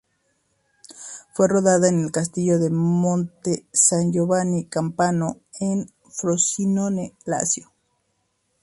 [1.33, 7.71] Fue rodada en el Castillo de Monte San Giovanni Campano en Frosinone, Lacio.